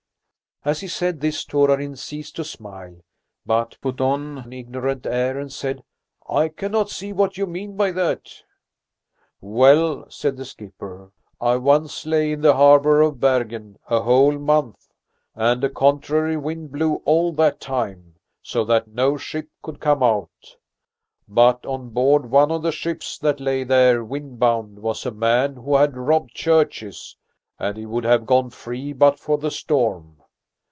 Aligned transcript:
As 0.63 0.81
he 0.81 0.87
said 0.87 1.19
this 1.21 1.43
Torarin 1.43 1.95
ceased 1.95 2.35
to 2.35 2.43
smile, 2.43 2.97
but 3.47 3.79
put 3.81 3.99
on 3.99 4.37
an 4.37 4.53
ignorant 4.53 5.07
air 5.07 5.39
and 5.39 5.51
said: 5.51 5.83
"I 6.29 6.49
cannot 6.49 6.91
see 6.91 7.11
what 7.11 7.35
you 7.35 7.47
mean 7.47 7.75
by 7.75 7.89
that." 7.93 8.29
"Well," 9.41 10.05
said 10.11 10.37
the 10.37 10.45
skipper, 10.45 11.11
"I 11.39 11.55
once 11.55 12.05
lay 12.05 12.31
in 12.31 12.41
the 12.41 12.53
harbour 12.53 13.01
of 13.01 13.19
Bergen 13.19 13.79
a 13.89 14.03
whole 14.03 14.37
month, 14.37 14.87
and 15.33 15.63
a 15.63 15.69
contrary 15.71 16.37
wind 16.37 16.71
blew 16.71 17.01
all 17.05 17.31
that 17.31 17.59
time, 17.59 18.17
so 18.43 18.63
that 18.65 18.87
no 18.87 19.17
ship 19.17 19.49
could 19.63 19.79
come 19.79 20.03
out. 20.03 20.57
But 21.27 21.65
on 21.65 21.89
board 21.89 22.29
one 22.29 22.51
of 22.51 22.61
the 22.61 22.71
ships 22.71 23.17
that 23.17 23.39
lay 23.39 23.63
there 23.63 24.03
wind 24.03 24.37
bound 24.37 24.77
was 24.77 25.07
a 25.07 25.11
man 25.11 25.55
who 25.55 25.77
had 25.77 25.97
robbed 25.97 26.35
churches, 26.35 27.17
and 27.57 27.77
he 27.77 27.87
would 27.87 28.03
have 28.03 28.27
gone 28.27 28.51
free 28.51 28.93
but 28.93 29.17
for 29.17 29.39
the 29.39 29.49
storm. 29.49 30.17